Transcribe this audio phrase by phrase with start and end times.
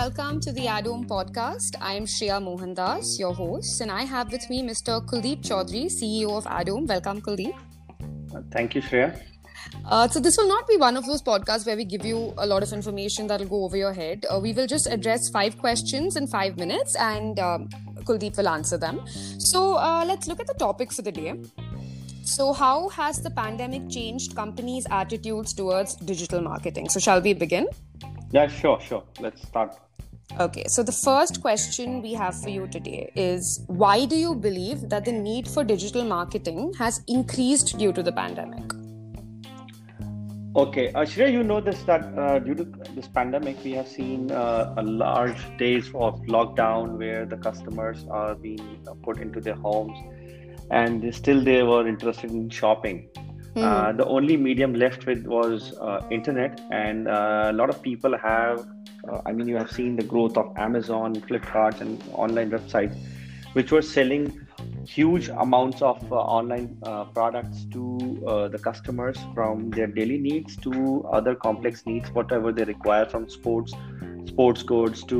[0.00, 1.74] welcome to the ADOHM podcast.
[1.78, 4.94] I am Shreya Mohandas, your host, and I have with me Mr.
[5.06, 6.86] Kuldeep Chaudhary, CEO of ADOHM.
[6.86, 7.52] Welcome, Kuldeep.
[8.50, 9.20] Thank you, Shreya.
[9.84, 12.46] Uh, so this will not be one of those podcasts where we give you a
[12.46, 14.24] lot of information that'll go over your head.
[14.30, 17.68] Uh, we will just address five questions in five minutes, and um,
[18.04, 19.02] Kuldeep will answer them.
[19.38, 21.34] So uh, let's look at the topic for the day.
[22.22, 26.88] So, how has the pandemic changed companies' attitudes towards digital marketing?
[26.88, 27.66] So, shall we begin?
[28.30, 29.02] Yeah, sure, sure.
[29.18, 29.76] Let's start.
[30.38, 34.88] Okay, so the first question we have for you today is why do you believe
[34.88, 38.72] that the need for digital marketing has increased due to the pandemic?
[40.56, 44.30] Okay, uh, Shreya, you know this that uh, due to this pandemic, we have seen
[44.30, 49.96] uh, a large days of lockdown where the customers are being put into their homes,
[50.70, 53.08] and still they were interested in shopping.
[53.56, 53.96] Mm.
[53.96, 58.66] the only medium left with was uh, internet, and uh, a lot of people have.
[59.26, 62.96] I mean, you have seen the growth of Amazon, Flipkart, and online websites,
[63.54, 64.46] which were selling
[64.86, 70.56] huge amounts of uh, online uh, products to uh, the customers from their daily needs
[70.56, 73.72] to other complex needs whatever they require from sports
[74.26, 75.18] sports goods to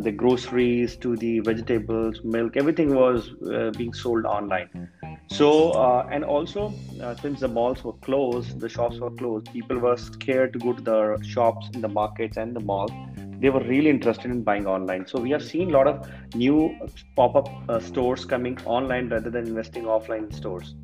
[0.00, 3.30] the groceries to the vegetables milk everything was
[3.76, 4.88] being sold online
[5.28, 9.78] so, uh, and also, uh, since the malls were closed, the shops were closed, people
[9.78, 12.92] were scared to go to the shops in the markets and the malls.
[13.40, 15.06] They were really interested in buying online.
[15.06, 16.78] So, we have seen a lot of new
[17.16, 20.74] pop up uh, stores coming online rather than investing offline in stores.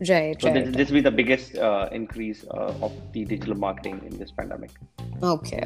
[0.00, 0.40] Right.
[0.40, 0.64] So right.
[0.66, 4.32] This, this will be the biggest uh, increase uh, of the digital marketing in this
[4.32, 4.70] pandemic.
[5.22, 5.64] Okay.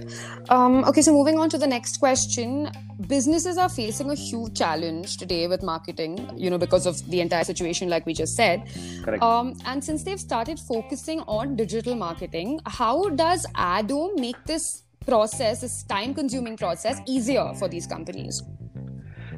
[0.50, 1.00] Um, okay.
[1.00, 2.70] So moving on to the next question,
[3.06, 6.30] businesses are facing a huge challenge today with marketing.
[6.36, 8.68] You know, because of the entire situation, like we just said.
[9.02, 9.22] Correct.
[9.22, 15.62] Um, and since they've started focusing on digital marketing, how does ADOHM make this process,
[15.62, 18.42] this time-consuming process, easier for these companies?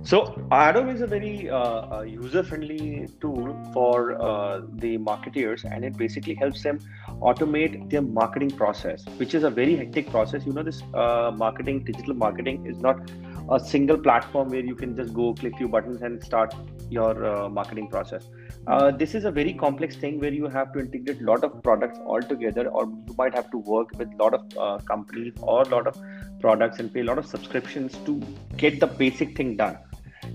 [0.03, 6.35] So ADOHM is a very uh, user-friendly tool for uh, the marketeers, and it basically
[6.35, 6.81] helps them
[7.21, 10.47] automate their marketing process, which is a very hectic process.
[10.47, 13.11] You know, this uh, marketing, digital marketing, is not
[13.51, 16.55] a single platform where you can just go click few buttons and start
[16.89, 18.27] your uh, marketing process.
[18.67, 21.63] Uh, this is a very complex thing where you have to integrate a lot of
[21.63, 25.35] products all together, or you might have to work with a lot of uh, companies
[25.43, 25.97] or a lot of
[26.41, 28.21] products and pay a lot of subscriptions to
[28.57, 29.79] get the basic thing done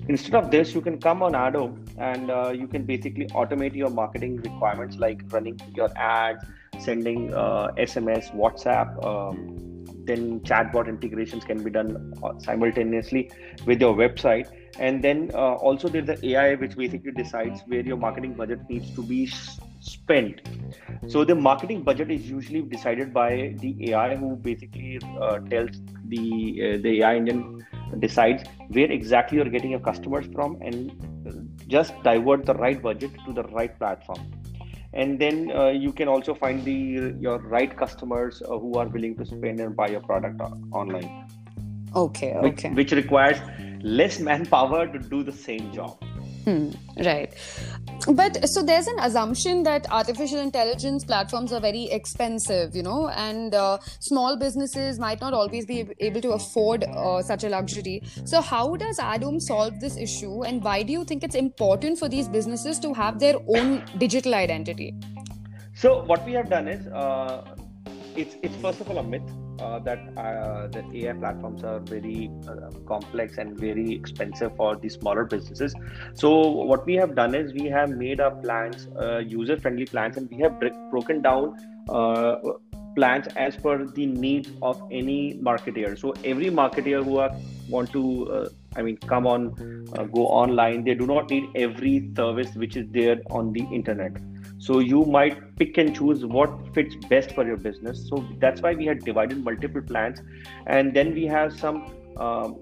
[0.07, 3.89] Instead of this, you can come on ADOHM and uh, you can basically automate your
[3.89, 6.43] marketing requirements like running your ads,
[6.79, 9.03] sending uh, SMS, WhatsApp.
[9.03, 9.65] Um,
[10.05, 13.31] then chatbot integrations can be done uh, simultaneously
[13.65, 14.47] with your website.
[14.77, 18.94] And then uh, also there's the AI which basically decides where your marketing budget needs
[18.94, 19.31] to be
[19.79, 20.41] spent.
[21.07, 26.75] So the marketing budget is usually decided by the AI who basically uh, tells the
[26.75, 27.65] uh, the AI engine
[28.00, 30.91] decides where exactly you're getting your customers from and
[31.67, 34.31] just divert the right budget to the right platform.
[34.94, 39.17] And then uh, you can also find the your right customers uh, who are willing
[39.17, 40.39] to spend and buy your product
[40.72, 41.03] online.
[41.03, 41.25] Okay
[41.95, 42.33] okay.
[42.39, 43.38] which, which requires
[43.81, 46.03] less manpower to do the same job
[46.45, 46.69] Hmm,
[47.03, 47.33] right.
[48.07, 53.56] But so there's an assumption that artificial intelligence platforms are very expensive, you know, and
[53.56, 58.03] uh, small businesses might not always be able to afford uh, such a luxury.
[58.25, 62.07] So, how does ADOHM solve this issue, and why do you think it's important for
[62.07, 64.94] these businesses to have their own digital identity?
[65.73, 67.56] So, what we have done is uh,
[68.16, 69.23] it's it's first of all a myth
[69.59, 74.89] uh, that uh, that AI platforms are very uh, complex and very expensive for the
[74.89, 75.73] smaller businesses.
[76.13, 80.17] So what we have done is we have made our plans uh, user friendly plans
[80.17, 80.59] and we have
[80.91, 81.55] broken down
[81.89, 82.35] uh,
[82.95, 85.97] plans as per the needs of any marketer.
[85.97, 87.31] So every marketer who are,
[87.69, 89.51] want to uh, I mean, come on,
[90.11, 90.83] go online.
[90.83, 94.17] They do not need every service which is there on the internet
[94.65, 98.07] so you might pick and choose what fits best for your business.
[98.09, 100.21] So that's why we had divided multiple plans.
[100.65, 102.59] And then we have some um,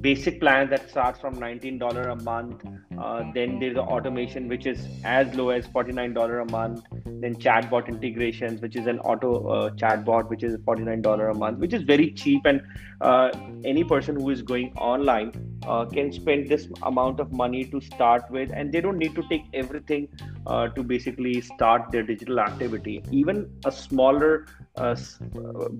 [0.00, 2.64] basic plan that starts from $19 a month.
[2.98, 6.84] Uh, then there's the automation, which is as low as $49 a month.
[7.04, 11.72] Then chatbot integrations, which is an auto uh, chatbot, which is $49 a month, which
[11.72, 12.44] is very cheap.
[12.44, 12.62] And
[13.00, 13.30] uh,
[13.64, 15.32] any person who is going online
[15.66, 18.50] uh, can spend this amount of money to start with.
[18.54, 20.08] And they don't need to take everything
[20.46, 23.02] uh, to basically start their digital activity.
[23.10, 24.96] Even a smaller uh,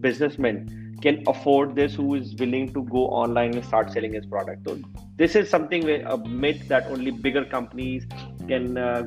[0.00, 4.67] businessman can afford this who is willing to go online and start selling his product
[4.69, 4.79] so
[5.17, 8.06] this is something where a myth that only bigger companies
[8.49, 9.02] can uh,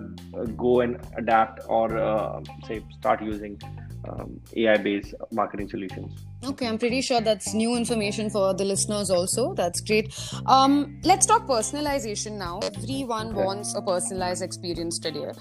[0.56, 3.60] go and adapt or uh, say start using
[4.08, 6.27] um, AI-based marketing solutions.
[6.44, 9.54] Okay, I'm pretty sure that's new information for the listeners also.
[9.56, 10.14] That's great.
[10.46, 12.60] Um, let's talk personalization now.
[12.60, 15.32] Everyone wants a personalized experience today.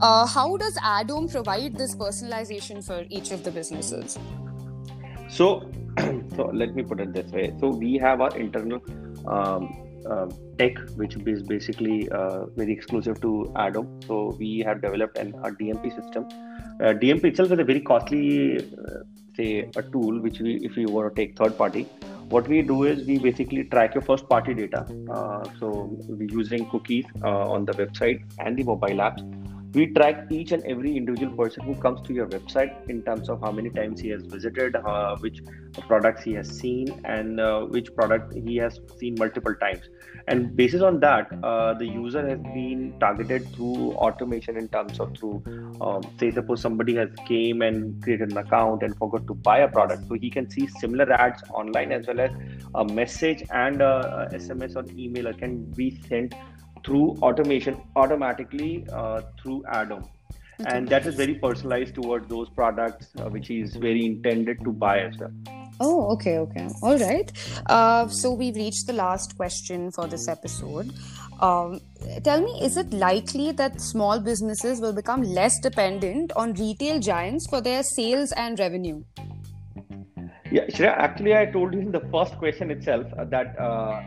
[0.00, 4.18] Uh, how does ADOHM provide this personalization for each of the businesses?
[5.28, 5.70] So,
[6.36, 7.54] so let me put it this way.
[7.60, 8.80] So we have our internal
[9.26, 10.26] um, uh,
[10.58, 14.06] tech, which is basically uh, very exclusive to ADOHM.
[14.06, 16.24] So we have developed an, a DMP system.
[16.80, 19.00] Uh, DMP itself is a very costly, uh,
[19.40, 21.86] say, a tool which we, if you want to take third party,
[22.28, 24.86] what we do is we basically track your first party data.
[25.10, 29.39] Uh, so we're using cookies uh, on the website and the mobile apps
[29.72, 33.40] we track each and every individual person who comes to your website in terms of
[33.40, 35.42] how many times he has visited uh, which
[35.86, 39.88] products he has seen and uh, which product he has seen multiple times.
[40.26, 45.16] And basis on that uh, the user has been targeted through automation in terms of
[45.16, 45.42] through
[45.80, 49.68] um, say suppose somebody has came and created an account and forgot to buy a
[49.68, 52.30] product so he can see similar ads online as well as
[52.74, 56.34] a message and a, a sms or email can be sent
[56.84, 60.08] through automation automatically uh, through ADOHM.
[60.60, 60.76] Okay.
[60.76, 65.00] And that is very personalized towards those products uh, which is very intended to buy
[65.00, 65.32] as well.
[65.82, 66.68] Oh, okay, okay.
[66.82, 67.32] All right.
[67.66, 70.92] Uh, so we've reached the last question for this episode.
[71.40, 71.80] Um,
[72.22, 77.46] tell me, is it likely that small businesses will become less dependent on retail giants
[77.48, 79.02] for their sales and revenue?
[80.52, 84.02] Yeah, Shreya, actually, I told you in the first question itself uh, that uh,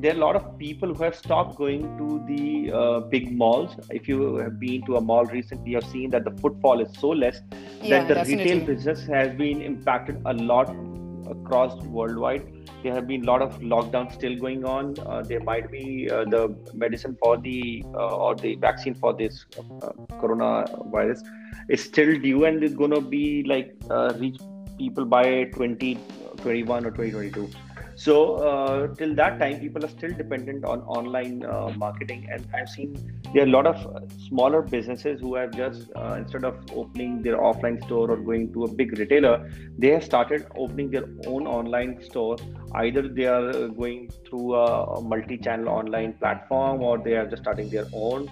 [0.00, 3.76] there are a lot of people who have stopped going to the uh, big malls.
[3.90, 7.08] If you have been to a mall recently, you've seen that the footfall is so
[7.08, 7.40] less
[7.82, 8.44] yeah, that the definitely.
[8.44, 10.74] retail business has been impacted a lot
[11.28, 12.44] across worldwide.
[12.82, 14.94] There have been a lot of lockdowns still going on.
[15.06, 19.46] Uh, there might be uh, the medicine for the uh, or the vaccine for this
[19.58, 21.22] uh, coronavirus
[21.68, 24.40] is still due and it's going to be like uh, reach
[24.78, 27.48] people by 2021 or 2022
[27.94, 32.68] so uh, till that time, people are still dependent on online uh, marketing, and I've
[32.68, 32.94] seen
[33.34, 37.36] there are a lot of smaller businesses who have just uh, instead of opening their
[37.36, 42.02] offline store or going to a big retailer, they have started opening their own online
[42.02, 42.36] store.
[42.74, 47.86] Either they are going through a multi-channel online platform, or they are just starting their
[47.92, 48.30] own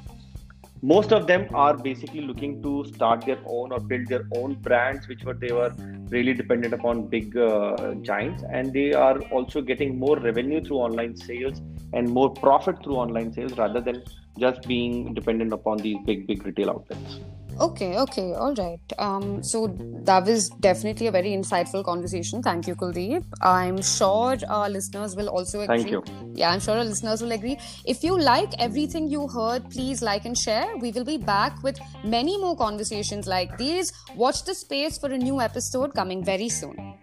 [0.83, 5.09] most of them are basically looking to start their own or build their own brands
[5.09, 5.73] which were they were
[6.09, 8.43] really dependent upon big uh, giants.
[8.51, 11.61] And they are also getting more revenue through online sales
[11.93, 14.03] and more profit through online sales rather than
[14.39, 17.21] just being dependent upon these big big retail outlets
[17.61, 18.81] Okay, okay, all right.
[18.99, 19.67] Um, so
[20.05, 22.43] that was definitely a very insightful conversation.
[22.43, 23.23] Thank you, Kuldeep.
[23.43, 25.83] I'm sure our listeners will also agree.
[25.83, 26.03] Thank you.
[26.35, 27.59] Yeah, I'm sure our listeners will agree.
[27.85, 30.75] If you like everything you heard, please like and share.
[30.79, 33.93] We will be back with many more conversations like these.
[34.17, 36.95] Watch the space for a new episode coming very soon.